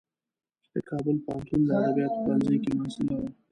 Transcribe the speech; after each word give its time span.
چې 0.63 0.67
د 0.75 0.77
کابل 0.89 1.15
پوهنتون 1.25 1.59
د 1.65 1.69
ادبیاتو 1.79 2.17
پوهنځی 2.23 2.57
کې 2.63 2.71
محصله 2.79 3.13
وه. 3.19 3.29